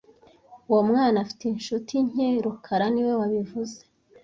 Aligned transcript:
Uwo 0.69 0.81
mwana 0.89 1.17
afite 1.23 1.43
inshuti 1.47 1.93
nke 2.07 2.27
rukara 2.43 2.85
niwe 2.93 3.13
wabivuze 3.19 3.77